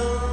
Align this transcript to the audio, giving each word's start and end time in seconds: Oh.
Oh. 0.00 0.27